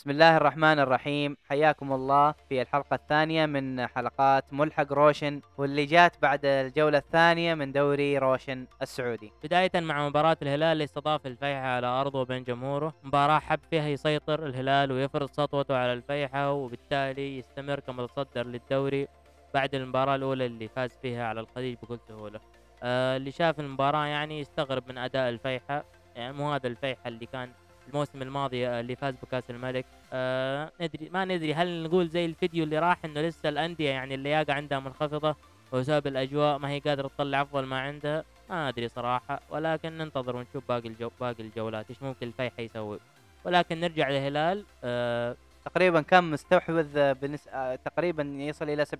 بسم 0.00 0.10
الله 0.10 0.36
الرحمن 0.36 0.78
الرحيم. 0.78 1.36
حياكم 1.48 1.92
الله 1.92 2.34
في 2.48 2.62
الحلقة 2.62 2.94
الثانية 2.94 3.46
من 3.46 3.86
حلقات 3.86 4.52
ملحق 4.52 4.92
روشن 4.92 5.40
واللي 5.58 5.84
جات 5.86 6.22
بعد 6.22 6.40
الجولة 6.44 6.98
الثانية 6.98 7.54
من 7.54 7.72
دوري 7.72 8.18
روشن 8.18 8.66
السعودي. 8.82 9.32
بداية 9.44 9.70
مع 9.74 10.08
مباراة 10.08 10.36
الهلال 10.42 10.72
اللي 10.72 10.84
استضاف 10.84 11.26
الفيحة 11.26 11.66
على 11.66 11.86
أرضه 11.86 12.24
بين 12.24 12.44
جمهوره 12.44 12.94
مباراة 13.04 13.38
حب 13.38 13.60
فيها 13.70 13.88
يسيطر 13.88 14.46
الهلال 14.46 14.92
ويفرض 14.92 15.30
سطوته 15.30 15.76
على 15.76 15.92
الفيحة 15.92 16.52
وبالتالي 16.52 17.38
يستمر 17.38 17.80
كمتصدر 17.80 18.46
للدوري 18.46 19.08
بعد 19.54 19.74
المباراة 19.74 20.14
الأولى 20.14 20.46
اللي 20.46 20.68
فاز 20.68 20.98
فيها 21.02 21.26
على 21.26 21.40
الخليج 21.40 21.76
بكل 21.82 21.98
سهولة. 22.08 22.40
آه 22.82 23.16
اللي 23.16 23.30
شاف 23.30 23.60
المباراة 23.60 24.06
يعني 24.06 24.40
يستغرب 24.40 24.88
من 24.88 24.98
أداء 24.98 25.28
الفيحة 25.28 25.84
يعني 26.16 26.32
مو 26.32 26.52
هذا 26.52 26.66
الفيحة 26.68 27.08
اللي 27.08 27.26
كان 27.26 27.52
الموسم 27.90 28.22
الماضي 28.22 28.68
آه، 28.68 28.80
اللي 28.80 28.96
فاز 28.96 29.14
بكأس 29.22 29.50
الملك. 29.50 29.86
آه 30.12 30.72
ندري 30.80 31.08
ما 31.08 31.24
ندري 31.24 31.54
هل 31.54 31.82
نقول 31.82 32.08
زي 32.08 32.24
الفيديو 32.24 32.64
اللي 32.64 32.78
راح 32.78 33.04
إنه 33.04 33.20
لسه 33.20 33.48
الأندية 33.48 33.90
يعني 33.90 34.14
اللياقة 34.14 34.52
عندها 34.52 34.80
منخفضة 34.80 35.36
وبسبب 35.72 36.06
الأجواء 36.06 36.58
ما 36.58 36.68
هي 36.70 36.78
قادرة 36.78 37.08
تطلع 37.08 37.42
أفضل 37.42 37.64
ما 37.66 37.80
عندها؟ 37.80 38.24
ما 38.50 38.68
أدري 38.68 38.88
صراحة. 38.88 39.40
ولكن 39.50 39.98
ننتظر 39.98 40.36
ونشوف 40.36 40.68
باقي 40.68 40.88
الجو 40.88 41.10
باقي 41.20 41.42
الجولات 41.42 41.86
إيش 41.90 42.02
ممكن 42.02 42.26
الفيحة 42.26 42.62
يسوي. 42.62 42.98
ولكن 43.44 43.80
نرجع 43.80 44.08
للهلال 44.08 44.64
آه 44.84 45.36
تقريبا 45.64 46.00
كان 46.00 46.30
مستحوذ 46.30 47.14
بنس... 47.14 47.48
آه، 47.48 47.74
تقريبا 47.76 48.22
يصل 48.22 48.70
إلى 48.70 48.86
70% 48.86 48.90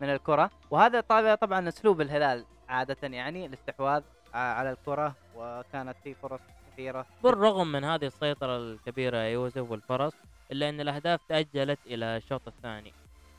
من 0.00 0.10
الكرة. 0.10 0.50
وهذا 0.70 1.00
طبعا 1.34 1.68
أسلوب 1.68 2.00
الهلال 2.00 2.44
عادة 2.68 2.96
يعني 3.02 3.46
الاستحواذ 3.46 4.02
على 4.34 4.70
الكرة. 4.70 5.14
وكانت 5.36 5.96
في 6.04 6.14
فرص 6.14 6.40
كثيرة. 6.72 7.06
بالرغم 7.24 7.72
من 7.72 7.84
هذه 7.84 8.06
السيطرة 8.06 8.56
الكبيرة 8.56 9.18
يوسف 9.18 9.70
والفرص 9.70 10.12
إلا 10.52 10.68
أن 10.68 10.80
الأهداف 10.80 11.20
تأجلت 11.28 11.78
إلى 11.86 12.16
الشوط 12.16 12.42
الثاني. 12.48 12.92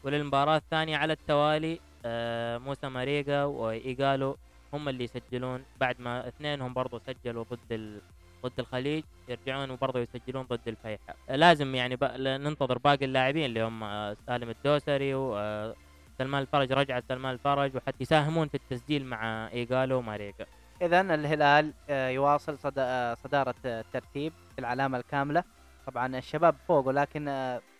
وللمباراة 0.03 0.57
الثانية 0.57 0.97
على 0.97 1.13
التوالي 1.13 1.79
آه 2.05 2.57
موسى 2.57 2.89
ماريجا 2.89 3.43
وإيجالو 3.43 4.37
هم 4.73 4.89
اللي 4.89 5.03
يسجلون. 5.03 5.63
بعد 5.79 5.99
ما 5.99 6.27
اثنينهم 6.27 6.73
برضو 6.73 6.99
سجلوا 6.99 7.43
ضد 7.43 7.71
ال... 7.71 8.01
ضد 8.45 8.59
الخليج 8.59 9.03
يرجعون 9.29 9.71
وبرضه 9.71 9.99
يسجلون 9.99 10.43
ضد 10.45 10.67
الفيحاء. 10.67 11.15
آه، 11.29 11.35
لازم 11.35 11.75
يعني 11.75 11.95
بق... 11.95 12.15
ننتظر 12.17 12.77
باقي 12.77 13.05
اللاعبين 13.05 13.45
اللي 13.45 13.63
هم 13.63 13.83
آه، 13.83 14.17
سالم 14.27 14.49
الدوسري 14.49 15.15
وسلمان 15.15 16.41
الفرج 16.41 16.71
رجعت 16.71 17.03
سلمان 17.09 17.33
الفرج 17.33 17.75
وحتى 17.75 17.97
يساهمون 18.01 18.47
في 18.47 18.55
التسجيل 18.55 19.05
مع 19.05 19.47
إيجالو 19.47 19.97
وماريجا 19.97 20.45
إذا 20.81 21.01
الهلال 21.01 21.73
آه، 21.89 22.09
يواصل 22.09 22.57
آه، 22.77 23.13
صدارة 23.13 23.55
آه، 23.65 23.81
الترتيب 23.81 24.33
بالعلامة 24.57 24.97
الكاملة. 24.97 25.43
طبعا 25.87 26.17
الشباب 26.17 26.55
فوق 26.67 26.87
ولكن 26.87 27.25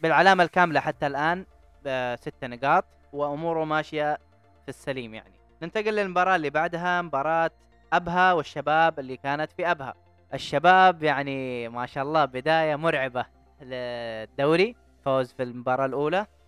بالعلامة 0.02 0.44
الكاملة 0.44 0.80
حتى 0.80 1.08
الآن 1.08 1.46
بست 1.86 2.44
نقاط 2.46 2.86
وأموره 3.14 3.64
ماشية 3.64 4.16
في 4.64 4.70
السليم 4.70 5.14
يعني. 5.14 5.34
ننتقل 5.64 5.96
للمباراة 5.96 6.36
اللي 6.36 6.50
بعدها 6.50 7.02
مباراة 7.02 7.52
أبها 7.94 8.34
والشباب 8.34 9.00
اللي 9.00 9.18
كانت 9.18 9.52
في 9.52 9.72
أبها. 9.72 9.94
الشباب 10.34 11.04
يعني 11.04 11.70
ما 11.70 11.86
شاء 11.86 12.04
الله 12.04 12.26
بداية 12.26 12.76
مرعبة 12.76 13.26
للدوري 13.62 14.76
فوز 15.06 15.34
في 15.34 15.44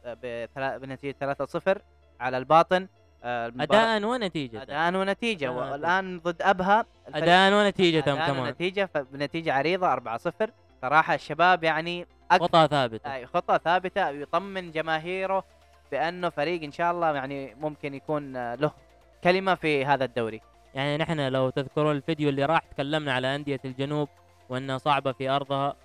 آه، 0.05 0.13
بثلا- 0.13 0.77
بنتيجة 0.77 1.15
3-0 1.19 1.81
على 2.19 2.37
الباطن. 2.37 2.87
أداء 3.23 4.03
ونتيجة. 4.03 4.61
اداء 4.61 4.95
ونتيجة. 4.95 5.51
والآن 5.51 6.19
ضد 6.19 6.41
أبها 6.41 6.85
ونتيجة 7.53 7.99
أداء 7.99 8.15
كمان. 8.27 8.39
ونتيجة. 8.39 8.89
فبنتيجه 8.93 9.53
عريضة 9.53 9.93
4-0 9.93 10.49
صراحة 10.81 11.15
الشباب 11.15 11.63
يعني 11.63 12.07
خطأ 12.31 12.67
ثابتة. 12.67 13.13
أي 13.15 13.25
خطه 13.25 13.57
ثابتة. 13.57 14.09
يطمن 14.09 14.71
جماهيره 14.71 15.43
بأنه 15.91 16.29
فريق 16.29 16.63
إن 16.63 16.71
شاء 16.71 16.91
الله 16.91 17.15
يعني 17.15 17.55
ممكن 17.55 17.93
يكون 17.93 18.53
له 18.53 18.71
كلمة 19.23 19.55
في 19.55 19.85
هذا 19.85 20.05
الدوري. 20.05 20.41
يعني 20.73 20.97
نحن 20.97 21.19
لو 21.19 21.49
تذكرون 21.49 21.95
الفيديو 21.95 22.29
اللي 22.29 22.45
راح 22.45 22.59
تكلمنا 22.59 23.13
على 23.13 23.35
أندية 23.35 23.59
الجنوب 23.65 24.09
وأنها 24.49 24.77
صعبة 24.77 25.11
في 25.11 25.29
أرضها 25.29 25.75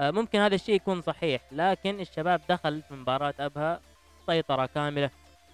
آه، 0.00 0.10
ممكن 0.10 0.38
هذا 0.38 0.54
الشيء 0.54 0.74
يكون 0.74 1.00
صحيح. 1.00 1.42
لكن 1.52 2.00
الشباب 2.00 2.40
دخل 2.48 2.82
في 2.88 2.94
مباراة 2.94 3.34
أبها 3.40 3.80
سيطرة 4.26 4.66
كاملة. 4.66 5.10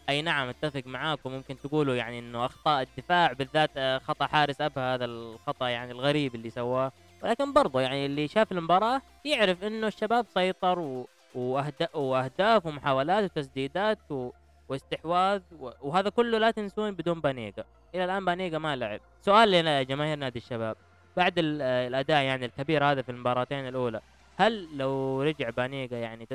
أي 0.08 0.22
نعم 0.22 0.48
أتفق 0.48 0.82
معاكم 0.86 1.32
ممكن 1.32 1.58
تقولوا 1.58 1.94
يعني 1.94 2.18
أنه 2.18 2.46
أخطاء 2.46 2.82
الدفاع 2.82 3.32
بالذات 3.32 3.70
آه، 3.76 3.98
خطأ 3.98 4.26
حارس 4.26 4.60
أبها 4.60 4.94
هذا 4.94 5.04
الخطأ 5.04 5.68
يعني 5.68 5.92
الغريب 5.92 6.34
اللي 6.34 6.50
سواه. 6.50 6.92
ولكن 7.22 7.52
برضه 7.52 7.80
يعني 7.80 8.06
اللي 8.06 8.28
شاف 8.28 8.52
المباراة 8.52 9.02
يعرف 9.24 9.64
أنه 9.64 9.86
الشباب 9.86 10.26
سيطر 10.34 10.78
و... 10.78 11.08
وأهد... 11.34 11.88
وأهداف 11.94 12.66
ومحاولات 12.66 13.24
وتسديدات 13.24 13.98
و... 14.10 14.30
واستحواذ 14.68 15.42
و... 15.60 15.70
وهذا 15.80 16.08
كله 16.08 16.38
لا 16.38 16.50
تنسون 16.50 16.90
بدون 16.90 17.20
بانيجا. 17.20 17.64
إلى 17.94 18.04
الآن 18.04 18.24
بانيجا 18.24 18.58
ما 18.58 18.76
لعب. 18.76 19.00
سؤال 19.22 19.50
لنا 19.50 19.78
يا 19.78 19.82
جماهير 19.82 20.18
نادي 20.18 20.38
الشباب. 20.38 20.76
بعد 21.16 21.38
آه، 21.38 21.88
الأداء 21.88 22.22
يعني 22.22 22.46
الكبير 22.46 22.84
هذا 22.84 23.02
في 23.02 23.08
المباراتين 23.08 23.68
الأولى 23.68 24.00
هل 24.36 24.68
لو 24.76 25.22
رجع 25.22 25.50
بانيجا 25.50 25.96
يعني 25.96 26.28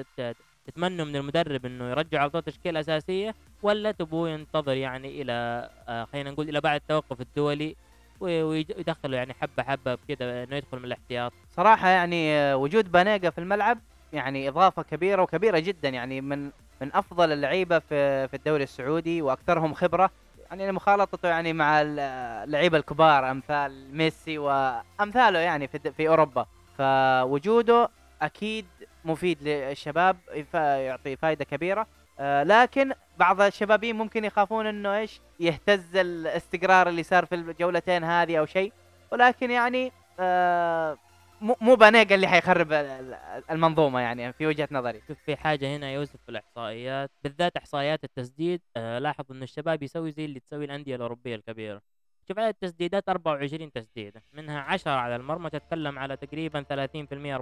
تتمنوا 0.68 1.06
من 1.06 1.16
المدرب 1.16 1.66
إنه 1.66 1.90
يرجع 1.90 2.22
على 2.22 2.30
طول 2.30 2.42
تشكيلة 2.42 2.80
أساسية 2.80 3.36
ولا 3.64 3.92
تبوه 3.92 4.30
ينتظر 4.30 4.74
يعني 4.74 5.22
إلى 5.22 5.70
آه، 5.88 6.04
خلينا 6.14 6.32
نقول 6.32 6.50
إلى 6.50 6.62
بعد 6.62 6.82
التوقف 6.82 7.22
الدولي 7.22 7.76
وي- 8.20 8.44
ويج- 8.44 8.78
ويدخله 8.78 9.18
يعني 9.18 9.34
حبة 9.34 9.64
حبة 9.64 9.96
بكذا 9.96 10.44
إنه 10.44 10.56
يدخل 10.56 10.78
من 10.80 10.86
الاحتياط. 10.86 11.34
صراحة 11.56 11.88
يعني 11.90 12.32
آه، 12.34 12.58
وجود 12.58 12.92
بانيجا 12.92 13.30
في 13.30 13.38
الملعب 13.38 13.80
يعني 14.14 14.50
إضافة 14.50 14.82
كبيرة 14.82 15.22
وكبيرة 15.22 15.60
جدا 15.60 15.90
يعني 15.90 16.22
من 16.22 16.44
من 16.82 16.94
أفضل 16.94 17.32
اللعيبة 17.32 17.80
في 17.80 18.28
في 18.28 18.34
الدوري 18.34 18.64
السعودي 18.64 19.22
وأكثرهم 19.22 19.74
خبرة. 19.74 20.12
يعني 20.52 20.72
مخالطته 20.72 21.28
يعني 21.30 21.54
مع 21.54 21.82
ال- 21.82 22.00
اللعيبة 22.46 22.78
الكبار 22.78 23.32
أمثال 23.32 23.98
ميسي 23.98 24.38
وأمثاله 24.38 25.40
يعني 25.40 25.68
في 25.68 25.92
في 25.92 26.08
أوروبا. 26.08 26.46
فوجوده 26.78 27.90
أكيد 28.22 28.66
مفيد 29.06 29.44
للشباب 29.44 30.18
يعطي 30.54 31.16
فائده 31.16 31.46
كبيرة. 31.46 31.88
آه، 32.20 32.44
لكن 32.44 32.92
بعض 33.18 33.42
الشبابين 33.42 33.96
ممكن 33.96 34.26
يخافون 34.26 34.66
إنه 34.68 34.98
إيش 34.98 35.22
يهتز 35.40 35.96
الاستقرار 35.96 36.90
اللي 36.90 37.04
صار 37.04 37.26
في 37.26 37.36
الجولتين 37.36 38.04
هذه 38.04 38.40
أو 38.40 38.46
شيء. 38.46 38.74
ولكن 39.12 39.52
يعني 39.52 39.92
آه، 40.20 40.98
مو 41.42 41.76
بانيجا 41.76 42.16
اللي 42.16 42.28
حيخرب 42.28 42.72
ال- 42.72 42.86
ال- 42.86 43.44
المنظومة 43.52 44.00
يعني 44.00 44.34
في 44.34 44.48
وجهة 44.48 44.68
نظري. 44.72 45.02
شوف 45.08 45.18
في 45.26 45.36
حاجة 45.36 45.76
هنا 45.76 45.92
يوسف 45.92 46.20
في 46.26 46.30
الإحصائيات 46.30 47.12
بالذات 47.24 47.58
إحصائيات 47.58 48.04
التسديد 48.04 48.62
آه 48.78 49.00
لاحظ 49.00 49.26
إنه 49.32 49.44
الشباب 49.44 49.84
يسوي 49.84 50.12
زي 50.12 50.26
اللي 50.26 50.40
تسوي 50.40 50.66
الأندية 50.66 50.96
الأوروبية 50.96 51.36
الكبيرة. 51.36 51.82
شوف 52.28 52.40
عدد 52.40 52.48
التسديدات 52.48 53.10
24 53.10 53.72
تسديدة 53.72 54.24
منها 54.34 54.60
10 54.60 54.92
على 54.92 55.16
المرمى 55.16 55.50
تتكلم 55.50 56.00
على 56.00 56.18
تقريبا 56.18 56.62
30% 56.62 57.42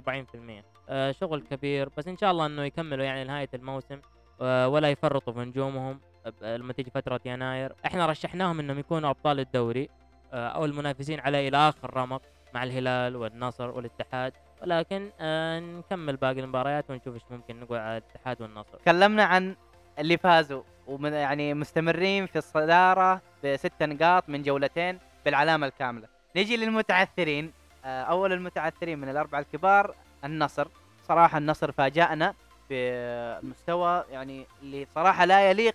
40% 0.60 0.64
آه 0.88 1.12
شغل 1.12 1.42
كبير 1.42 1.88
بس 1.96 2.08
إن 2.08 2.16
شاء 2.16 2.30
الله 2.30 2.46
إنه 2.46 2.64
يكملوا 2.64 3.04
يعني 3.04 3.24
لنهاية 3.24 3.48
الموسم 3.54 4.00
آه 4.40 4.68
ولا 4.68 4.90
يفرطوا 4.90 5.32
في 5.32 5.40
نجومهم 5.40 6.00
آه، 6.42 6.56
لما 6.56 6.72
تيجي 6.72 6.90
فترة 6.90 7.20
يناير. 7.24 7.72
إحنا 7.86 8.06
رشحناهم 8.06 8.60
إنهم 8.60 8.78
يكونوا 8.78 9.10
أبطال 9.10 9.40
الدوري 9.40 9.88
آه 10.32 10.48
أو 10.48 10.64
المنافسين 10.64 11.20
عليه 11.20 11.48
إلى 11.48 11.56
آخر 11.56 11.96
رمق 11.96 12.22
مع 12.54 12.62
الهلال 12.62 13.16
والنصر 13.16 13.70
والاتحاد. 13.70 14.32
ولكن 14.62 15.10
آه 15.20 15.60
نكمل 15.60 16.16
باقي 16.16 16.40
المباريات 16.40 16.90
ونشوف 16.90 17.14
إيش 17.14 17.22
ممكن 17.30 17.60
نقول 17.60 17.78
على 17.78 17.96
الاتحاد 17.96 18.42
والنصر. 18.42 18.78
تكلمنا 18.78 19.24
عن 19.24 19.56
اللي 20.00 20.16
فازوا. 20.16 20.62
ومن 20.86 21.12
يعني 21.12 21.54
مستمرين 21.54 22.26
في 22.26 22.38
الصدارة 22.38 23.20
بست 23.44 23.82
نقاط 23.82 24.28
من 24.28 24.42
جولتين 24.42 24.98
بالعلامة 25.24 25.66
الكاملة. 25.66 26.06
نجي 26.36 26.56
للمتعثرين. 26.56 27.52
آه، 27.84 28.02
أول 28.02 28.32
المتعثرين 28.32 28.98
من 28.98 29.08
الأربعة 29.08 29.40
الكبار 29.40 29.94
النصر. 30.24 30.68
صراحة 31.08 31.38
النصر 31.38 31.72
فاجأنا 31.72 32.34
بالمستوى 32.70 34.04
يعني 34.10 34.46
اللي 34.62 34.86
صراحة 34.94 35.24
لا 35.24 35.50
يليق 35.50 35.74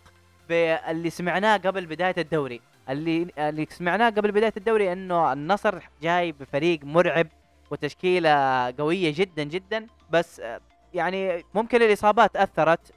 باللي 0.50 1.10
سمعناه 1.10 1.57
قبل 1.57 1.86
بداية 1.86 2.16
الدوري. 2.18 2.62
اللي 2.89 3.28
اللي 3.38 3.68
سمعناه 3.69 4.10
قبل 4.10 4.31
بداية 4.31 4.54
الدوري 4.57 4.94
إنه 4.94 5.33
النصر 5.33 5.80
جاي 6.01 6.31
بفريق 6.31 6.80
مرعب 6.83 7.28
وتشكيلة 7.71 8.31
قوية 8.71 9.13
جدا 9.16 9.44
جدا. 9.44 9.88
بس 10.10 10.39
آه، 10.39 10.62
يعني 10.94 11.44
ممكن 11.54 11.81
الإصابات 11.81 12.36
أثرت 12.36 12.94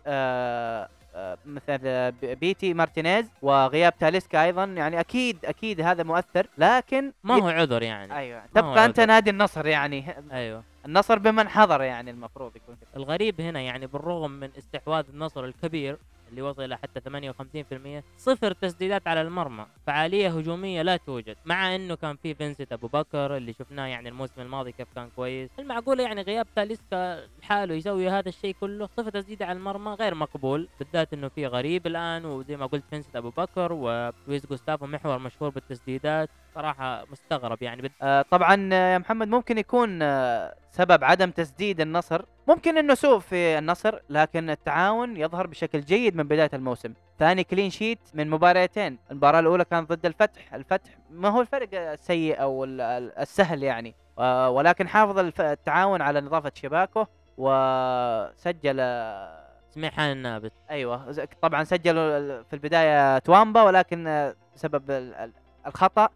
آه، 1.18 1.38
مثل 1.46 1.80
آه، 1.84 2.12
بيتي 2.22 2.74
مارتينيز 2.74 3.30
وغياب 3.42 3.98
تاليسكا 3.98 4.44
أيضا. 4.44 4.64
يعني 4.64 5.00
أكيد 5.00 5.44
أكيد 5.44 5.80
هذا 5.80 6.02
مؤثر 6.02 6.46
لكن 6.58 7.12
ما 7.24 7.34
هو 7.34 7.48
عذر 7.48 7.82
يعني. 7.82 8.16
أيوه. 8.16 8.42
تبقى 8.54 8.84
أنت 8.84 8.98
عذر. 8.98 9.08
نادي 9.08 9.30
النصر 9.30 9.66
يعني. 9.66 10.04
أيوه. 10.32 10.62
النصر 10.86 11.18
بمن 11.18 11.48
حضر 11.48 11.82
يعني 11.82 12.10
المفروض 12.10 12.56
يكون 12.56 12.76
الغريب 12.96 13.40
هنا 13.40 13.60
يعني 13.60 13.86
بالرغم 13.86 14.30
من 14.30 14.50
استحواذ 14.58 15.04
النصر 15.08 15.44
الكبير 15.44 15.98
اللي 16.28 16.42
وصل 16.42 16.62
إلى 16.62 16.76
حتى 16.76 17.00
58% 17.00 18.04
صفر 18.16 18.52
تسديدات 18.52 19.08
على 19.08 19.20
المرمى. 19.22 19.66
فعالية 19.86 20.28
هجومية 20.28 20.82
لا 20.82 20.96
توجد 20.96 21.36
مع 21.44 21.74
إنه 21.74 21.94
كان 21.94 22.16
في 22.16 22.34
فينسنت 22.34 22.72
أبو 22.72 22.88
بكر 22.88 23.36
اللي 23.36 23.52
شفناه 23.52 23.86
يعني 23.86 24.08
الموسم 24.08 24.40
الماضي 24.40 24.72
كيف 24.72 24.88
كان 24.94 25.10
كويس. 25.10 25.50
المعقولة 25.58 26.02
يعني 26.04 26.22
غياب 26.22 26.46
تاليسكا 26.54 27.26
لحاله 27.42 27.74
يسوي 27.74 28.08
هذا 28.08 28.28
الشيء 28.28 28.54
كله 28.60 28.88
صفر 28.96 29.10
تسديدة 29.10 29.46
على 29.46 29.58
المرمى 29.58 29.90
غير 29.94 30.14
مقبول 30.14 30.68
بالذات 30.78 31.12
إنه 31.12 31.28
في 31.28 31.46
غريب 31.46 31.86
الآن 31.86 32.24
وزي 32.24 32.56
ما 32.56 32.66
قلت 32.66 32.84
فينسنت 32.90 33.16
أبو 33.16 33.30
بكر 33.30 33.72
ولويس 33.72 34.46
جوستافو 34.46 34.86
محور 34.86 35.18
مشهور 35.18 35.50
بالتسديدات. 35.50 36.30
صراحة 36.54 37.04
مستغرب 37.12 37.62
يعني. 37.62 37.82
بد... 37.82 37.90
آه 38.02 38.22
طبعا 38.30 38.68
آه، 38.72 38.92
يا 38.92 38.98
محمد 38.98 39.28
ممكن 39.28 39.58
يكون 39.58 40.02
آه 40.02 40.54
سبب 40.70 41.04
عدم 41.04 41.30
تسديد 41.30 41.80
النصر. 41.80 42.22
ممكن 42.48 42.78
إنه 42.78 42.94
سوء 42.94 43.18
في 43.18 43.58
النصر 43.58 43.98
لكن 44.10 44.50
التعاون 44.50 45.16
يظهر 45.16 45.46
بشكل 45.46 45.80
جيد 45.80 46.16
من 46.16 46.24
بداية 46.28 46.50
الموسم. 46.54 46.92
ثاني 47.18 47.44
كلين 47.44 47.70
شيت 47.70 47.98
من 48.14 48.30
مباراتين 48.30 48.98
المباراة 49.10 49.40
الأولى 49.40 49.64
كانت 49.64 49.92
ضد 49.92 50.06
الفتح. 50.06 50.54
الفتح 50.54 50.90
ما 51.10 51.28
هو 51.28 51.40
الفرق 51.40 51.68
السيء 51.74 52.40
أو 52.42 52.64
ال- 52.64 52.80
ال- 52.80 53.18
السهل 53.18 53.62
يعني. 53.62 53.94
آه 54.18 54.50
ولكن 54.50 54.88
حافظ 54.88 55.18
التعاون 55.40 56.02
على 56.02 56.20
نظافة 56.20 56.52
شباكه 56.54 57.08
وسجل 57.38 58.76
آه، 58.80 59.44
سميحان 59.70 60.12
النابت. 60.12 60.52
أيوه 60.70 61.14
طبعا 61.42 61.64
سجلوا 61.64 62.42
في 62.42 62.52
البداية 62.52 63.18
توامبا 63.18 63.62
ولكن 63.62 64.06
آه، 64.06 64.34
بسبب 64.54 64.90
ال- 64.90 65.14
ال- 65.14 65.32
الخطأ. 65.66 66.08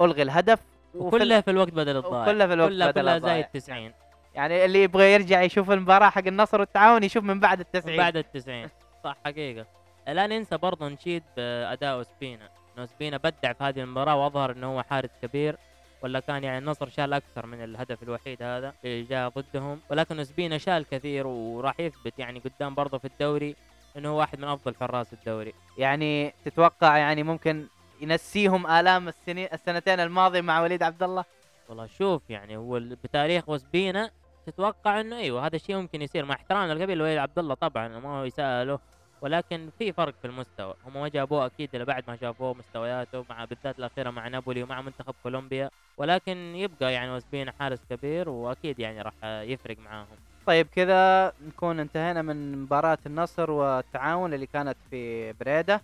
ألغي 0.00 0.22
الهدف 0.22 0.58
ال- 0.94 1.00
وكلها 1.00 1.40
في 1.40 1.50
الوقت 1.50 1.70
بدل 1.72 1.96
الضائع 1.96 2.22
وكلها 2.22 2.46
في 2.46 2.52
الوقت 2.52 2.70
كلها 2.70 2.90
بدل 2.90 3.02
كلها. 3.02 3.18
زايد 3.18 3.44
90 3.44 3.92
يعني 4.34 4.64
اللي 4.64 4.82
يبغى 4.82 5.12
يرجع 5.14 5.42
يشوف 5.42 5.70
المباراة 5.70 6.10
حق 6.10 6.26
النصر 6.26 6.60
والتعاون 6.60 7.04
يشوف 7.04 7.24
من 7.24 7.40
بعد 7.40 7.60
التسعين. 7.60 7.96
بعد 7.96 8.16
ال 8.16 8.32
90 8.32 8.68
صح 9.04 9.16
حقيقة. 9.24 9.66
لا 10.08 10.26
ننسى 10.26 10.56
برضه 10.56 10.88
نشيد 10.88 11.22
بأداء 11.36 12.02
سبينا 12.02 12.48
انه 12.78 12.86
سبينا 12.86 13.16
بدع 13.16 13.52
في 13.52 13.64
هذه 13.64 13.80
المباراة 13.80 14.16
وأظهر 14.24 14.50
إنه 14.52 14.66
هو 14.66 14.82
حارس 14.82 15.10
كبير 15.22 15.56
ولا 16.02 16.20
كان 16.20 16.44
يعني 16.44 16.58
النصر 16.58 16.88
شال 16.88 17.12
أكثر 17.12 17.46
من 17.46 17.64
الهدف 17.64 18.02
الوحيد 18.02 18.42
هذا 18.42 18.72
اللي 18.84 19.02
جاء 19.02 19.28
ضدهم. 19.28 19.80
ولكن 19.90 20.24
سبينا 20.24 20.58
شال 20.58 20.84
كثير 20.90 21.26
وراح 21.26 21.80
يثبت 21.80 22.18
يعني 22.18 22.40
قدام 22.40 22.74
برضه 22.74 22.98
في 22.98 23.04
الدوري 23.04 23.56
إنه 23.96 24.08
هو 24.08 24.18
واحد 24.18 24.38
من 24.38 24.44
أفضل 24.48 24.74
حراس 24.80 25.12
الدوري. 25.12 25.52
يعني 25.78 26.34
تتوقع 26.44 26.96
يعني 26.98 27.22
ممكن 27.22 27.66
ينسيهم 28.00 28.66
آلام 28.66 29.08
السنين 29.08 29.48
السنتين 29.52 30.00
الماضية 30.00 30.40
مع 30.40 30.60
وليد 30.60 30.82
عبد 30.82 31.02
الله 31.02 31.24
والله 31.68 31.86
شوف 31.86 32.22
يعني 32.30 32.56
هو 32.56 32.78
بتاريخ 32.78 33.48
وسبينا 33.48 34.10
تتوقع 34.46 35.00
إنه 35.00 35.16
إيوه 35.16 35.46
هذا 35.46 35.56
الشيء 35.56 35.76
ممكن 35.76 36.02
يصير 36.02 36.24
مع 36.24 36.34
احترامنا 36.34 36.72
القبيل 36.72 36.98
لوليد 36.98 37.18
عبد 37.18 37.38
الله 37.38 37.54
طبعا 37.54 37.88
ما 37.88 38.08
هو 38.08 38.24
يسأله. 38.24 38.78
ولكن 39.20 39.70
في 39.78 39.92
فرق 39.92 40.14
في 40.22 40.26
المستوى. 40.26 40.74
هم 40.86 41.00
ما 41.00 41.08
جابوه 41.08 41.46
أكيد 41.46 41.74
إلا 41.74 41.84
بعد 41.84 42.04
ما 42.08 42.16
شافوه 42.16 42.54
مستوياته 42.54 43.24
مع 43.30 43.44
بالذات 43.44 43.78
الأخيرة 43.78 44.10
مع 44.10 44.28
نابولي 44.28 44.62
ومع 44.62 44.82
منتخب 44.82 45.14
كولومبيا. 45.22 45.70
ولكن 45.96 46.36
يبقى 46.36 46.92
يعني 46.92 47.10
وسبينا 47.10 47.52
حارس 47.58 47.80
كبير 47.90 48.28
وأكيد 48.28 48.78
يعني 48.78 49.02
راح 49.02 49.14
يفرق 49.24 49.78
معاهم. 49.78 50.16
طيب 50.46 50.66
كذا 50.66 51.32
نكون 51.46 51.80
انتهينا 51.80 52.22
من 52.22 52.62
مباراة 52.62 52.98
النصر 53.06 53.50
والتعاون 53.50 54.34
اللي 54.34 54.46
كانت 54.46 54.76
في 54.90 55.32
بريدة. 55.32 55.82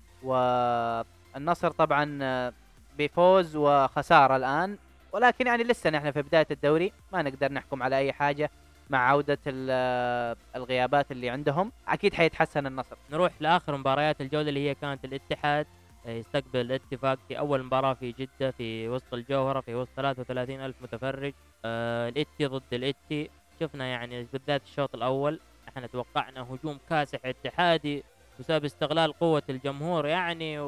والنصر 1.34 1.70
طبعا 1.70 2.19
آه، 2.23 2.52
بفوز 2.99 3.56
وخسارة 3.56 4.37
الآن. 4.37 4.79
ولكن 5.12 5.46
يعني 5.46 5.62
لسه 5.64 5.90
نحن 5.90 6.11
في 6.11 6.23
بداية 6.23 6.46
الدوري 6.50 6.93
ما 7.12 7.23
نقدر 7.23 7.52
نحكم 7.52 7.82
على 7.82 7.96
أي 7.99 8.12
حاجة 8.12 8.50
مع 8.90 9.08
عودة 9.11 9.38
ال- 9.46 9.69
آه، 9.70 10.37
الغيابات 10.56 11.12
اللي 11.12 11.31
عندهم. 11.31 11.73
أكيد 11.88 12.14
حيتحسن 12.14 12.67
النصر. 12.67 12.96
نروح 13.11 13.32
لآخر 13.40 13.76
مباريات 13.76 14.20
الجولة 14.20 14.49
اللي 14.49 14.69
هي 14.70 14.75
كانت 14.75 15.05
الاتحاد 15.05 15.67
آه، 16.06 16.11
يستقبل 16.11 16.61
الاتفاق 16.61 17.19
في 17.29 17.38
أول 17.38 17.62
مباراة 17.62 17.94
في 17.94 18.12
جدة 18.12 18.50
في 18.50 18.88
وسط 18.88 19.14
الجوهرة 19.14 19.61
في 19.61 19.75
وسط 19.75 19.90
33 19.96 20.61
ألف 20.61 20.76
متفرج. 20.82 21.32
الإتي 21.64 22.46
ضد 22.46 22.62
الإتي. 22.73 23.31
شفنا 23.61 23.87
يعني 23.87 24.25
بالذات 24.32 24.62
الشوط 24.62 24.94
الأول 24.94 25.40
إحنا 25.69 25.87
توقعنا 25.87 26.40
هجوم 26.43 26.78
كاسح 26.90 27.19
اتحادي 27.25 28.05
بسبب 28.40 28.64
استغلال 28.64 29.12
قوة 29.12 29.43
الجمهور 29.50 30.06
يعني 30.06 30.58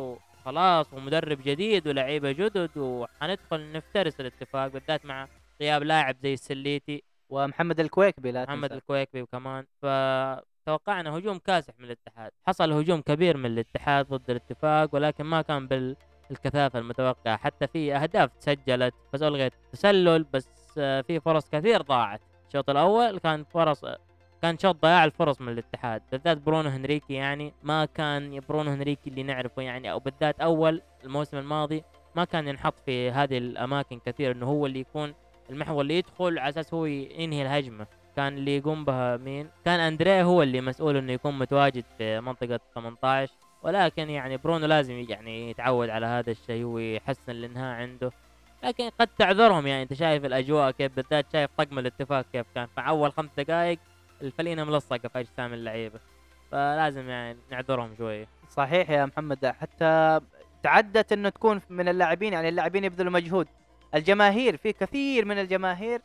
وخلاص 0.44 0.92
ومدرب 0.92 1.38
جديد 1.42 1.88
ولاعيبه 1.88 2.32
جدد 2.32 2.70
وحندخل 2.76 3.72
نفترس 3.72 4.20
الاتفاق 4.20 4.66
بالذات 4.66 5.06
مع 5.06 5.28
غياب 5.60 5.82
لاعب 5.82 6.16
زي 6.22 6.32
السليتي 6.32 7.02
ومحمد 7.28 7.80
الكويكبي 7.80 8.32
لا 8.32 8.44
محمد 8.44 8.68
تنسى. 8.68 8.74
الكويكبي 8.74 9.22
وكمان 9.22 9.66
فتوقعنا 9.82 11.10
هجوم 11.18 11.38
كاسح 11.38 11.74
من 11.78 11.84
الاتحاد. 11.84 12.30
حصل 12.46 12.72
هجوم 12.72 13.00
كبير 13.00 13.36
من 13.36 13.46
الاتحاد 13.46 14.08
ضد 14.08 14.30
الاتفاق 14.30 14.88
ولكن 14.92 15.24
ما 15.24 15.42
كان 15.42 15.68
بالكثافة 15.68 16.78
المتوقعة. 16.78 17.36
حتى 17.36 17.66
في 17.66 17.94
أهداف 17.96 18.30
تسجلت 18.40 18.94
بس 19.12 19.22
ألغيت 19.22 19.52
تسلل 19.72 20.24
بس 20.24 20.48
في 20.76 21.20
فرص 21.20 21.48
كثير 21.50 21.82
ضاعت. 21.82 22.20
الشوط 22.48 22.70
الأول 22.70 23.18
كان 23.18 23.44
فرص 23.44 23.84
كان 24.44 24.58
شوط 24.58 24.82
ضياع 24.82 25.04
الفرص 25.04 25.40
من 25.40 25.48
الاتحاد 25.48 26.02
بالذات 26.12 26.38
برونو 26.38 26.68
هنريكي 26.68 27.14
يعني 27.14 27.52
ما 27.62 27.84
كان 27.84 28.40
برونو 28.48 28.70
هنريكي 28.70 29.10
اللي 29.10 29.22
نعرفه 29.22 29.62
يعني 29.62 29.92
أو 29.92 29.98
بالذات 29.98 30.40
أول 30.40 30.82
الموسم 31.04 31.36
الماضي 31.36 31.84
ما 32.16 32.24
كان 32.24 32.48
ينحط 32.48 32.74
في 32.86 33.10
هذه 33.10 33.38
الأماكن 33.38 34.00
كثير 34.06 34.32
إنه 34.32 34.46
هو 34.46 34.66
اللي 34.66 34.80
يكون 34.80 35.14
المحور 35.50 35.82
اللي 35.82 35.98
يدخل 35.98 36.38
على 36.38 36.48
أساس 36.48 36.74
هو 36.74 36.84
ينهي 36.84 37.42
الهجمة. 37.42 37.86
كان 38.16 38.36
اللي 38.36 38.56
يقوم 38.56 38.84
بها 38.84 39.16
مين؟ 39.16 39.48
كان 39.64 39.80
أندريه 39.80 40.22
هو 40.22 40.42
اللي 40.42 40.60
مسؤول 40.60 40.96
إنه 40.96 41.12
يكون 41.12 41.38
متواجد 41.38 41.84
في 41.98 42.20
منطقة 42.20 42.60
18 42.74 43.32
ولكن 43.62 44.10
يعني 44.10 44.36
برونو 44.36 44.66
لازم 44.66 45.04
يعني 45.08 45.50
يتعود 45.50 45.88
على 45.88 46.06
هذا 46.06 46.30
الشيء 46.30 46.64
ويحسن 46.64 47.32
الإنهاء 47.32 47.74
عنده. 47.74 48.12
لكن 48.64 48.90
قد 49.00 49.08
تعذرهم 49.18 49.66
يعني 49.66 49.82
أنت 49.82 49.92
شايف 49.94 50.24
الأجواء 50.24 50.70
كيف؟ 50.70 50.96
بالذات 50.96 51.26
شايف 51.32 51.50
طقم 51.58 51.78
الاتفاق 51.78 52.26
كيف 52.32 52.46
كان؟ 52.54 52.66
في 52.66 52.80
أول 52.80 53.12
خمس 53.12 53.30
دقائق 53.38 53.78
الفلينة 54.24 54.64
ملصقة 54.64 55.08
في 55.08 55.20
أجسام 55.20 55.54
اللعيبة 55.54 56.00
فلازم 56.50 57.08
يعني 57.08 57.38
نعذرهم 57.50 57.94
شوية 57.98 58.28
صحيح 58.50 58.90
يا 58.90 59.06
محمد 59.06 59.46
حتى 59.46 60.20
تعدت 60.62 61.12
إنه 61.12 61.28
تكون 61.28 61.60
من 61.70 61.88
اللاعبين 61.88 62.32
يعني 62.32 62.48
اللاعبين 62.48 62.84
يبذلوا 62.84 63.12
مجهود 63.12 63.48
الجماهير 63.94 64.56
في 64.56 64.72
كثير 64.72 65.24
من 65.24 65.38
الجماهير 65.38 66.00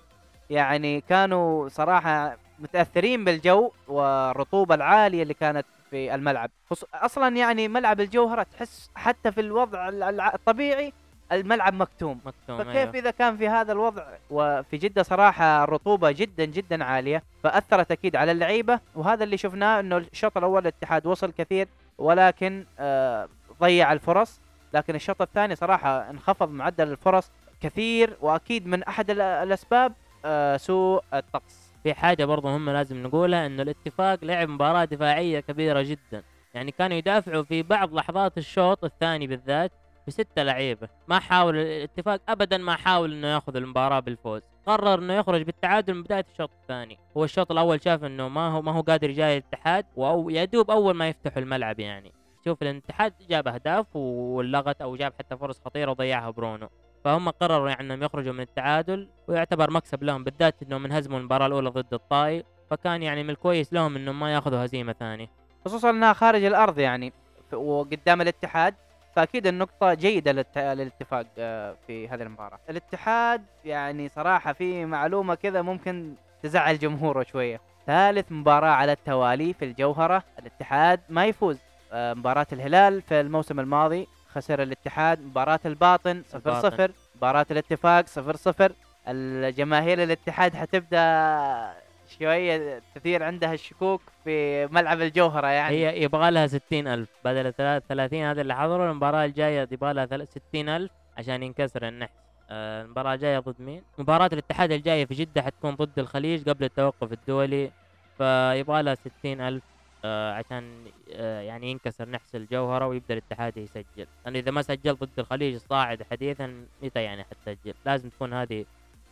يعني 0.49 1.01
كانوا 1.01 1.69
صراحة 1.69 2.37
متأثرين 2.59 3.23
بالجو 3.23 3.71
والرطوبة 3.87 4.75
العالية 4.75 5.23
اللي 5.23 5.33
كانت 5.33 5.65
في 5.89 6.15
الملعب. 6.15 6.51
أصلا 6.93 7.37
يعني 7.37 7.67
ملعب 7.67 7.99
الجوهرة 7.99 8.43
تحس 8.43 8.89
حتى 8.95 9.31
في 9.31 9.41
الوضع 9.41 9.89
الطبيعي 10.33 10.93
الملعب 11.31 11.73
مكتوم. 11.73 12.19
مكتوم 12.25 12.57
فكيف 12.57 12.75
أيوه. 12.75 12.89
إذا 12.95 13.11
كان 13.11 13.37
في 13.37 13.47
هذا 13.47 13.71
الوضع؟ 13.71 14.03
وفي 14.29 14.77
جدة 14.77 15.03
صراحة 15.03 15.63
الرطوبة 15.63 16.11
جدا 16.11 16.45
جدا 16.45 16.83
عالية 16.83 17.23
فأثرت 17.43 17.91
أكيد 17.91 18.15
على 18.15 18.31
اللعيبة 18.31 18.79
وهذا 18.95 19.23
اللي 19.23 19.37
شفناه 19.37 19.79
إنه 19.79 19.97
الشوط 19.97 20.37
الأول 20.37 20.61
الاتحاد 20.61 21.05
وصل 21.05 21.31
كثير 21.31 21.67
ولكن 21.97 22.65
آه 22.79 23.29
ضيع 23.61 23.93
الفرص. 23.93 24.39
لكن 24.73 24.95
الشوط 24.95 25.21
الثاني 25.21 25.55
صراحة 25.55 26.09
انخفض 26.09 26.49
معدل 26.51 26.91
الفرص 26.91 27.31
كثير 27.61 28.17
وأكيد 28.21 28.67
من 28.67 28.83
أحد 28.83 29.09
ال- 29.09 29.21
الأسباب 29.21 29.93
آه 30.25 30.57
سوء 30.57 31.03
الطقس. 31.13 31.69
في 31.83 31.93
حاجة 31.93 32.25
برضه 32.25 32.49
مهمة 32.49 32.73
لازم 32.73 33.03
نقولها 33.03 33.45
إنه 33.45 33.61
الاتفاق 33.63 34.19
لعب 34.23 34.49
مباراة 34.49 34.85
دفاعية 34.85 35.39
كبيرة 35.39 35.81
جدا. 35.81 36.23
يعني 36.53 36.71
كانوا 36.71 36.97
يدافعوا 36.97 37.43
في 37.43 37.63
بعض 37.63 37.93
لحظات 37.93 38.37
الشوط 38.37 38.83
الثاني 38.83 39.27
بالذات 39.27 39.71
بستة 40.09 40.43
لعيبة. 40.43 40.89
ما 41.07 41.19
حاول 41.19 41.55
الاتفاق 41.55 42.21
ابدا 42.29 42.57
ما 42.57 42.75
حاول 42.75 43.13
إنه 43.13 43.27
ياخذ 43.27 43.55
المباراة 43.55 43.99
بالفوز. 43.99 44.41
قرر 44.65 44.99
إنه 44.99 45.13
يخرج 45.13 45.41
بالتعادل 45.41 45.93
من 45.93 46.03
بداية 46.03 46.25
الشوط 46.31 46.51
الثاني. 46.61 46.99
هو 47.17 47.23
الشوط 47.23 47.51
الأول 47.51 47.83
شاف 47.83 48.03
إنه 48.03 48.27
ما 48.27 48.47
هو 48.47 48.61
ما 48.61 48.71
هو 48.71 48.81
قادر 48.81 49.09
يجاري 49.09 49.37
الاتحاد 49.37 49.85
وأو 49.95 50.29
يا 50.29 50.45
دوب 50.45 50.71
أول 50.71 50.95
ما 50.95 51.09
يفتحوا 51.09 51.41
الملعب 51.41 51.79
يعني. 51.79 52.13
شوف 52.45 52.61
الاتحاد 52.61 53.13
جاب 53.29 53.47
أهداف 53.47 53.95
ولغت 53.95 54.81
أو 54.81 54.95
جاب 54.95 55.13
حتى 55.19 55.37
فرص 55.37 55.61
خطيرة 55.65 55.91
وضيعها 55.91 56.29
برونو. 56.29 56.69
فهم 57.03 57.29
قرروا 57.29 57.69
يعني 57.69 57.81
إنهم 57.81 58.03
يخرجوا 58.03 58.33
من 58.33 58.41
التعادل 58.41 59.09
ويعتبر 59.27 59.71
مكسب 59.71 60.03
لهم 60.03 60.23
بالذات 60.23 60.55
انهم 60.63 60.85
انهزموا 60.85 61.19
المباراة 61.19 61.47
الأولى 61.47 61.69
ضد 61.69 61.93
الطائي. 61.93 62.43
فكان 62.69 63.03
يعني 63.03 63.23
من 63.23 63.29
الكويس 63.29 63.73
لهم 63.73 63.95
إنهم 63.95 64.19
ما 64.19 64.33
ياخذوا 64.33 64.65
هزيمة 64.65 64.93
ثانية. 64.93 65.31
خصوصا 65.65 65.89
إنها 65.89 66.13
خارج 66.13 66.43
الأرض 66.43 66.79
يعني 66.79 67.13
وقدام 67.53 68.21
الاتحاد. 68.21 68.75
فأكيد 69.19 69.47
النقطة 69.47 69.93
جيدة 69.93 70.31
للت... 70.31 70.57
للاتفاق 70.57 71.25
آه، 71.37 71.75
في 71.87 72.07
هذه 72.07 72.21
المباراة. 72.21 72.59
الاتحاد 72.69 73.43
يعني 73.65 74.09
صراحة 74.09 74.53
في 74.53 74.85
معلومة 74.85 75.35
كذا 75.35 75.61
ممكن 75.61 76.13
تزعل 76.43 76.79
جمهوره 76.79 77.23
شوية. 77.23 77.61
ثالث 77.87 78.31
مباراة 78.31 78.69
على 78.69 78.91
التوالي 78.91 79.53
في 79.53 79.65
الجوهرة، 79.65 80.23
الاتحاد 80.39 80.99
ما 81.09 81.25
يفوز. 81.25 81.57
آه، 81.91 82.13
مباراة 82.13 82.47
الهلال 82.53 83.01
في 83.01 83.19
الموسم 83.21 83.59
الماضي 83.59 84.07
خسر 84.33 84.61
الاتحاد، 84.63 85.21
مباراة 85.21 85.59
الباطن 85.65 86.23
0 86.27 86.37
الباطن. 86.37 86.69
0 86.69 86.91
مباراة 87.15 87.45
الاتفاق 87.51 88.07
0 88.07 88.35
0 88.35 88.71
الجماهير 89.07 90.03
الاتحاد 90.03 90.55
حتبدأ 90.55 91.73
شوية 92.19 92.81
تثير 92.95 93.23
عندها 93.23 93.53
الشكوك 93.53 94.01
في 94.23 94.67
ملعب 94.67 95.01
الجوهرة 95.01 95.47
يعني. 95.47 95.75
هي 95.75 96.03
يبغى 96.03 96.31
لها 96.31 96.47
60000 96.47 97.07
بدل 97.25 97.53
30 97.89 98.19
هذا 98.23 98.41
اللي 98.41 98.55
حضروا 98.55 98.91
المباراة 98.91 99.25
الجاية 99.25 99.67
يبغى 99.71 99.93
لها 99.93 100.25
60000 100.25 100.91
عشان 101.17 101.43
ينكسر 101.43 101.87
النحس. 101.87 102.11
آه، 102.49 102.81
المباراة 102.81 103.13
الجاية 103.13 103.39
ضد 103.39 103.55
مين؟ 103.61 103.81
مباراة 103.97 104.29
الاتحاد 104.33 104.71
الجاية 104.71 105.05
في 105.05 105.13
جدة 105.13 105.41
حتكون 105.41 105.75
ضد 105.75 105.99
الخليج 105.99 106.49
قبل 106.49 106.63
التوقف 106.65 107.13
الدولي 107.13 107.71
فيبغى 108.17 108.83
لها 108.83 108.95
60000 108.95 109.63
آه 110.05 110.33
عشان 110.33 110.85
آه 111.13 111.41
يعني 111.41 111.71
ينكسر 111.71 112.09
نحس 112.09 112.35
الجوهرة 112.35 112.87
ويبدأ 112.87 113.13
الاتحاد 113.13 113.57
يسجل. 113.57 114.07
لأن 114.25 114.35
إذا 114.35 114.51
ما 114.51 114.61
سجل 114.61 114.95
ضد 114.95 115.19
الخليج 115.19 115.53
الصاعد 115.55 116.03
حديثا 116.11 116.65
متى 116.83 117.03
يعني 117.03 117.23
حتسجل؟ 117.23 117.73
لازم 117.85 118.09
تكون 118.09 118.33
هذه 118.33 118.65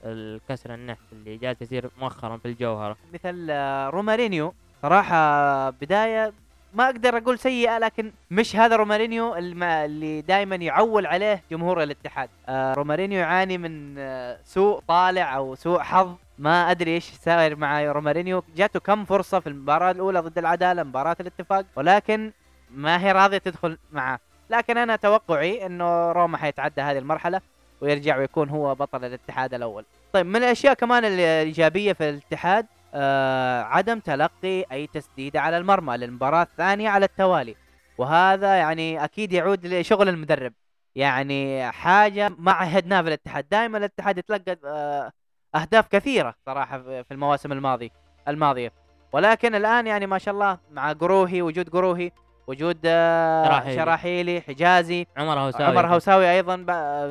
الكسر 0.04 0.74
النحس 0.74 1.04
اللي 1.12 1.38
جالس 1.38 1.62
يصير 1.62 1.90
مؤخرا 2.00 2.38
في 2.38 2.48
الجوهرة. 2.48 2.98
مثل 3.14 3.48
آه، 3.50 3.90
رومارينيو. 3.90 4.54
صراحة 4.82 5.70
بداية 5.70 6.34
ما 6.74 6.86
أقدر 6.86 7.18
أقول 7.18 7.40
سيئة 7.40 7.78
لكن 7.78 8.12
مش 8.32 8.56
هذا 8.56 8.76
رومارينيو 8.76 9.36
اللي 9.36 10.22
دائما 10.22 10.56
يعول 10.56 11.06
عليه 11.06 11.44
جمهور 11.52 11.84
الاتحاد. 11.84 12.30
آه 12.50 12.74
رومارينيو 12.74 13.20
يعاني 13.20 13.58
من 13.58 13.96
آه 13.98 14.40
سوء 14.46 14.80
طالع 14.88 15.36
أو 15.36 15.56
سوء 15.56 15.80
حظ. 15.80 16.16
ما 16.40 16.72
أدري 16.72 16.96
إيش 16.96 17.12
صاير 17.12 17.56
مع 17.56 17.84
رومارينيو. 17.84 18.44
جاته 18.56 18.80
كم 18.80 19.06
فرصة 19.06 19.40
في 19.40 19.50
المباراة 19.50 19.92
الأولى 19.92 20.20
ضد 20.20 20.38
العدالة 20.38 20.84
مباراة 20.84 21.16
الاتفاق 21.20 21.66
ولكن 21.76 22.32
ما 22.72 23.04
هي 23.04 23.12
راضية 23.12 23.38
تدخل 23.38 23.78
معه. 23.92 24.20
لكن 24.50 24.78
أنا 24.78 24.96
توقعي 24.96 25.66
إنه 25.66 26.12
روما 26.12 26.38
حيتعدى 26.38 26.82
هذه 26.82 26.98
المرحلة. 26.98 27.42
ويرجع 27.82 28.18
ويكون 28.18 28.50
هو 28.50 28.76
بطل 28.76 29.06
الاتحاد 29.06 29.54
الأول. 29.54 29.86
طيب 30.14 30.26
من 30.26 30.36
الأشياء 30.36 30.74
كمان 30.74 31.06
الإيجابية 31.06 31.94
في 31.94 32.10
الاتحاد 32.10 32.66
آه 32.94 33.62
عدم 33.62 34.00
تلقي 34.00 34.66
أي 34.72 34.88
تسديده 34.88 35.42
على 35.42 35.58
المرمى 35.58 35.98
للمباراة 35.98 36.44
الثانية 36.44 36.90
على 36.90 37.06
التوالي. 37.06 37.56
وهذا 37.98 38.56
يعني 38.56 39.04
أكيد 39.04 39.34
يعود 39.34 39.66
لشغل 39.66 40.10
المدرب. 40.10 40.54
يعني 40.96 41.72
حاجة 41.72 42.32
ما 42.38 42.52
عهدناه 42.52 43.02
في 43.02 43.08
الاتحاد. 43.08 43.46
دائما 43.52 43.78
الاتحاد 43.78 44.18
يتلقى 44.18 44.58
آه 44.66 45.12
أهداف 45.56 45.88
كثيرة 45.88 46.36
صراحة 46.46 46.78
في 46.78 47.12
المواسم 47.12 47.52
الماضي 47.52 47.92
الماضية. 48.28 48.72
ولكن 49.12 49.56
الآن 49.56 49.88
يعني 49.88 50.08
ما 50.08 50.18
شاء 50.18 50.34
الله 50.34 50.58
مع 50.72 50.92
قروهي 50.92 51.42
وجود 51.42 51.70
قروهي 51.70 52.12
وجود 52.48 52.78
آه 52.86 53.46
شراحيلي. 53.46 53.76
شراحيلي 53.76 54.42
حجازي. 54.42 55.08
عمر 55.18 55.40
هوساوي 55.40 55.78
عمر 55.78 55.88
هوساوي 55.88 56.32
أيضا 56.32 56.56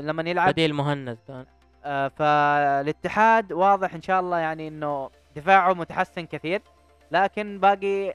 لما 0.02 0.30
يلعب. 0.30 0.48
بديل 0.48 0.74
مهند 0.74 1.18
كان. 1.28 1.46
آه، 1.84 2.08
فالاتحاد 2.08 3.52
واضح 3.52 3.94
إن 3.94 4.02
شاء 4.02 4.20
الله 4.20 4.38
يعني 4.38 4.68
إنه 4.68 5.10
دفاعه 5.36 5.72
متحسن 5.72 6.26
كثير 6.26 6.62
لكن 7.10 7.58
باقي 7.60 8.14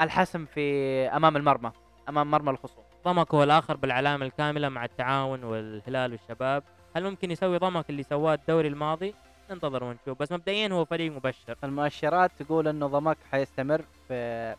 الحسم 0.00 0.44
في 0.44 0.60
أمام 1.08 1.36
المرمى 1.36 1.72
أمام 2.08 2.30
مرمى 2.30 2.50
الخصوم. 2.50 2.84
ضمك 3.04 3.34
هو 3.34 3.42
الآخر 3.42 3.76
بالعلامة 3.76 4.26
الكاملة 4.26 4.68
مع 4.68 4.84
التعاون 4.84 5.44
والهلال 5.44 6.12
والشباب. 6.12 6.62
هل 6.96 7.04
ممكن 7.04 7.30
يسوي 7.30 7.58
ضمك 7.58 7.90
اللي 7.90 8.02
سواه 8.02 8.34
الدوري 8.34 8.68
الماضي؟ 8.68 9.14
ننتظر 9.50 9.84
ونشوف. 9.84 10.18
بس 10.18 10.32
مبدئيا 10.32 10.68
هو 10.68 10.84
فريق 10.84 11.12
مبشر. 11.12 11.56
المؤشرات 11.64 12.30
تقول 12.38 12.68
إنه 12.68 12.86
ضمك 12.86 13.16
حيستمر 13.32 13.82
في 14.08 14.54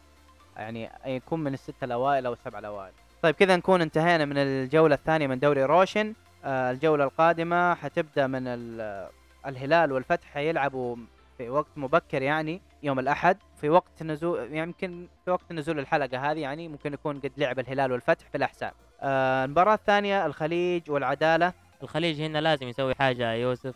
يعني 0.58 0.89
يكون 1.05 1.39
من 1.39 1.53
الستة 1.53 1.86
الأوائل 1.86 2.25
أو 2.25 2.34
السبعة 2.34 2.60
الأوائل. 2.60 2.93
طيب 3.22 3.36
كذا 3.36 3.55
نكون 3.55 3.81
انتهينا 3.81 4.25
من 4.25 4.38
الجولة 4.38 4.96
الثانية 4.96 5.27
من 5.27 5.39
دوري 5.39 5.63
روشن. 5.63 6.13
آه، 6.46 6.72
الجولة 6.72 7.03
القادمة 7.03 7.75
حتبدأ 7.75 8.27
من 8.27 8.48
ال- 8.48 9.10
الهلال 9.46 9.91
والفتح 9.91 10.27
حيلعبوا 10.27 10.96
في 11.38 11.50
وقت 11.50 11.67
مبكر 11.75 12.22
يعني 12.22 12.62
يوم 12.84 13.00
الأحد. 13.00 13.38
في 13.62 13.70
وقت 13.70 14.03
نزول 14.03 14.53
يمكن 14.55 15.08
في 15.25 15.31
وقت 15.31 15.51
نزول 15.51 15.79
الحلقة 15.79 16.31
هذه 16.31 16.39
يعني 16.39 16.67
ممكن 16.67 16.93
يكون 16.93 17.20
قد 17.20 17.31
لعب 17.38 17.60
الهلال 17.60 17.91
والفتح 17.91 18.29
في 18.29 18.38
الأحساء. 18.38 18.74
آه، 19.01 19.46
المباراة 19.46 19.74
الثانية 19.74 20.25
الخليج 20.25 20.91
والعدالة. 20.91 21.53
الخليج 21.84 22.22
هنا 22.22 22.41
لازم 22.41 22.67
يسوي 22.67 22.96
حاجة 22.96 23.31
يا 23.31 23.36
يوسف. 23.36 23.75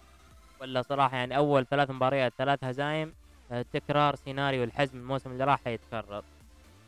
ولا 0.62 0.82
صراحة 0.82 1.18
يعني 1.18 1.38
أول 1.38 1.66
ثلاث 1.66 1.90
مباريات 1.90 2.34
ثلاث 2.38 2.64
هزايم 2.64 3.14
آه، 3.52 3.66
تكرار 3.74 4.16
سيناريو 4.16 4.64
الحزم 4.64 4.98
الموسم 4.98 5.32
اللي 5.32 5.44
راح 5.44 5.60
حيتكرر 5.66 6.24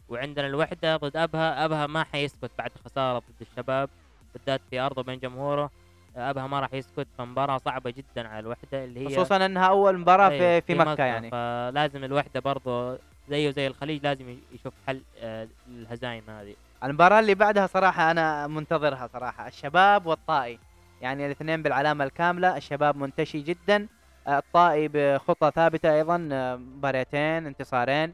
وعندنا 0.10 0.48
الوحدة 0.48 0.98
ضد 0.98 1.18
أبها. 1.18 1.66
أبها 1.66 1.88
ما 1.88 2.04
حيسكت 2.04 2.52
بعد 2.58 2.72
خسارة 2.86 3.20
ضد 3.20 3.48
الشباب 3.52 3.90
بالذات 4.34 4.62
في 4.70 4.80
أرضه 4.80 5.04
بين 5.04 5.20
جمهوره. 5.20 5.70
أبها 6.16 6.48
ما 6.48 6.60
راح 6.60 6.74
يسكت 6.74 7.08
فمباراة 7.18 7.58
صعبة 7.58 7.90
جدا 7.90 8.28
على 8.28 8.40
الوحدة 8.40 8.84
اللي 8.84 9.00
هي 9.00 9.16
خصوصا 9.16 9.46
أنها 9.46 9.66
أول 9.66 9.98
مباراة 9.98 10.30
أيوة، 10.30 10.60
في, 10.60 10.62
في 10.62 10.76
مكة 10.76 11.04
يعني. 11.04 11.32
فلازم 11.32 12.04
الوحدة 12.04 12.40
برضه 12.40 13.00
زيه 13.30 13.52
زي 13.52 13.68
الخليج 13.68 14.04
لازم 14.04 14.38
يشوف 14.52 14.74
حل 14.88 15.02
آه، 15.22 15.48
الهزايم 15.68 16.24
هذه. 16.30 16.56
المباراة 16.84 17.20
اللي 17.20 17.36
بعدها 17.36 17.68
صراحة 17.68 18.12
أنا 18.12 18.48
منتظرها 18.48 19.08
صراحة. 19.14 19.48
الشباب 19.48 20.06
والطائي. 20.06 20.60
يعني 21.02 21.26
الاثنين 21.26 21.62
بالعلامة 21.64 22.04
الكاملة. 22.04 22.58
الشباب 22.58 22.98
منتشي 22.98 23.42
جدا. 23.42 23.88
الطائي 24.28 24.88
بخطة 24.94 25.50
ثابتة 25.50 25.94
أيضا 25.96 26.30
آه، 26.32 26.56
مباراتين 26.56 27.48
انتصارين. 27.48 28.14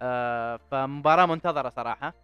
آه، 0.00 0.60
فمباراة 0.70 1.26
منتظرة 1.26 1.68
صراحة. 1.68 2.14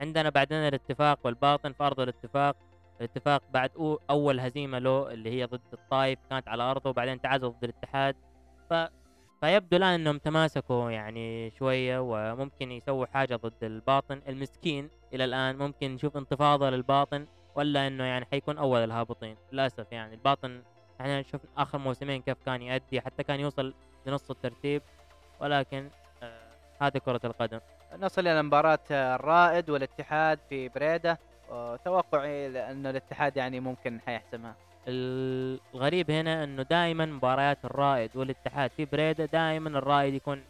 عندنا 0.00 0.30
بعدين 0.30 0.58
الاتفاق 0.58 1.18
والباطن 1.24 1.72
في 1.72 1.84
ارض 1.84 2.00
الاتفاق. 2.00 2.56
الاتفاق 3.00 3.42
بعد 3.50 3.98
أول 4.10 4.40
هزيمة 4.40 4.78
له 4.78 5.10
اللي 5.10 5.30
هي 5.30 5.44
ضد 5.44 5.60
الطايف 5.72 6.18
كانت 6.30 6.48
على 6.48 6.62
أرضه 6.62 6.90
وبعدين 6.90 7.20
تعادل 7.20 7.48
ضد 7.48 7.64
الاتحاد. 7.64 8.16
ف 8.70 8.74
فيبدو 9.40 9.76
الآن 9.76 10.00
إنهم 10.00 10.18
تماسكوا 10.18 10.90
يعني 10.90 11.50
شوية 11.50 11.98
وممكن 11.98 12.72
يسووا 12.72 13.06
حاجة 13.06 13.36
ضد 13.36 13.64
الباطن. 13.64 14.22
المسكين 14.28 14.90
إلى 15.14 15.24
الآن 15.24 15.58
ممكن 15.58 15.94
نشوف 15.94 16.16
انتفاضة 16.16 16.70
للباطن 16.70 17.26
ولا 17.54 17.86
إنه 17.86 18.04
يعني 18.04 18.26
حيكون 18.30 18.58
أول 18.58 18.84
الهابطين. 18.84 19.36
للأسف 19.52 19.86
يعني 19.92 20.14
الباطن 20.14 20.62
إحنا 21.00 21.22
شفنا 21.22 21.50
آخر 21.56 21.78
موسمين 21.78 22.22
كيف 22.22 22.36
كان 22.46 22.62
يأدي 22.62 23.00
حتى 23.00 23.22
كان 23.22 23.40
يوصل 23.40 23.74
لنص 24.06 24.30
الترتيب. 24.30 24.82
ولكن 25.40 25.90
هذه 26.80 26.98
كرة 26.98 27.20
القدم. 27.24 27.60
نصل 27.98 28.20
إلى 28.26 28.42
مباراة 28.42 28.78
الرائد 28.90 29.70
والاتحاد 29.70 30.38
في 30.48 30.68
بريدة. 30.68 31.18
توقعي 31.84 32.70
أنه 32.70 32.90
الاتحاد 32.90 33.36
يعني 33.36 33.60
ممكن 33.60 34.00
حيحسمها. 34.06 34.54
الغريب 34.88 36.10
هنا 36.10 36.44
إنه 36.44 36.62
دائما 36.62 37.06
مباريات 37.06 37.64
الرائد 37.64 38.16
والاتحاد 38.16 38.70
في 38.76 38.84
بريدة 38.84 39.24
دائما 39.24 39.78
الرائد 39.78 40.14
يكون 40.14 40.42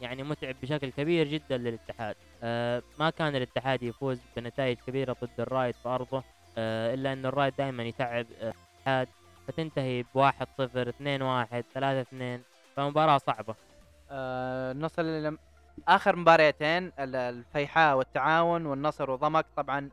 يعني 0.00 0.22
متعب 0.22 0.54
بشكل 0.62 0.90
كبير 0.90 1.28
جدا 1.28 1.56
للاتحاد. 1.56 2.16
آه 2.42 2.82
ما 2.98 3.10
كان 3.10 3.36
الاتحاد 3.36 3.82
يفوز 3.82 4.20
بنتائج 4.36 4.78
كبيرة 4.86 5.16
ضد 5.22 5.40
الرائد 5.40 5.74
في 5.74 5.88
أرضه 5.88 6.22
آه 6.58 6.94
إلا 6.94 7.12
انه 7.12 7.28
الرائد 7.28 7.54
دائما 7.58 7.82
يتعب 7.82 8.26
آه، 8.42 8.52
الاتحاد. 8.76 9.08
فتنتهي 9.48 10.04
بواحد 10.14 10.46
صفر 10.58 10.88
اثنين 10.88 11.22
واحد 11.22 11.64
ثلاثة 11.74 12.00
اثنين. 12.00 12.42
فمباراة 12.76 13.18
صعبة. 13.18 13.54
آه، 14.10 14.72
نصل 14.72 15.02
إلى 15.02 15.36
آخر 15.88 16.16
مباريتين 16.16 16.92
ال- 16.98 17.16
الفيحاء 17.16 17.96
والتعاون 17.96 18.66
والنصر 18.66 19.10
وضمك. 19.10 19.46
طبعا 19.56 19.88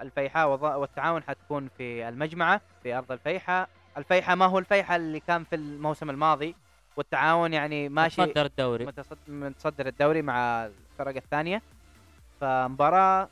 الفيحاء 0.00 0.48
والتعاون 0.78 1.22
حتكون 1.22 1.68
في 1.78 2.08
المجمعة 2.08 2.60
في 2.82 2.94
أرض 2.98 3.12
الفيحاء. 3.12 3.68
الفيحاء 3.96 4.36
ما 4.36 4.46
هو 4.46 4.58
الفيحاء 4.58 4.96
اللي 4.96 5.20
كان 5.20 5.44
في 5.44 5.56
الموسم 5.56 6.10
الماضي؟ 6.10 6.54
والتعاون 6.96 7.52
يعني 7.52 7.88
ماشي 7.88 8.22
متصدر 8.22 8.46
الدوري. 8.46 8.86
متصد- 8.86 9.28
متصدر 9.30 9.86
الدوري 9.86 10.22
مع 10.22 10.66
الفرق 10.66 11.16
الثانية. 11.16 11.62
فمباراة 12.40 13.28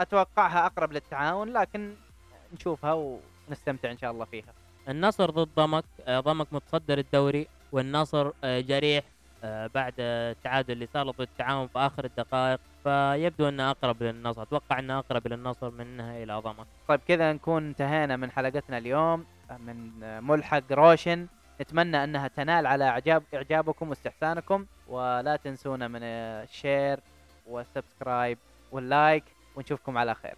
أتوقعها 0.00 0.66
أقرب 0.66 0.92
للتعاون 0.92 1.52
لكن 1.52 1.94
نشوفها 2.54 2.92
ونستمتع 3.48 3.90
إن 3.90 3.98
شاء 3.98 4.10
الله 4.10 4.24
فيها. 4.24 4.52
النصر 4.88 5.30
ضد 5.30 5.48
ضمك. 5.56 5.84
آه، 6.06 6.20
ضمك 6.20 6.46
متصدر 6.52 6.98
الدوري 6.98 7.46
والنصر 7.72 8.30
آه، 8.44 8.60
جريح 8.60 9.04
بعد 9.44 9.94
آه، 9.98 10.32
التعادل 10.32 10.72
اللي 10.72 10.86
صار 10.86 11.10
ضد 11.10 11.20
التعاون 11.20 11.66
في 11.66 11.78
آخر 11.78 12.04
الدقائق 12.04 12.60
فيبدو 12.84 13.48
أنه 13.48 13.70
أقرب 13.70 14.02
للنصر. 14.02 14.42
أتوقع 14.42 14.78
أنه 14.78 14.98
أقرب 14.98 15.28
للنصر 15.28 15.70
منها 15.70 16.22
إلى 16.22 16.34
ضمك 16.34 16.66
طيب 16.88 17.00
كذا 17.08 17.32
نكون 17.32 17.66
انتهينا 17.66 18.16
من 18.16 18.30
حلقتنا 18.30 18.78
اليوم. 18.78 19.26
من 19.58 19.90
ملحق 20.24 20.72
روشن. 20.72 21.26
نتمنى 21.60 22.04
أنها 22.04 22.28
تنال 22.28 22.66
على 22.66 22.84
اعجاب 22.84 23.22
إعجابكم 23.34 23.88
واستحسانكم. 23.88 24.66
ولا 24.88 25.36
تنسونا 25.36 25.88
من 25.88 26.02
ال 26.02 26.18
share 26.18 27.00
والسبسكرايب 27.46 28.38
واللايك. 28.72 29.24
ونشوفكم 29.56 29.98
على 29.98 30.14
خير. 30.14 30.34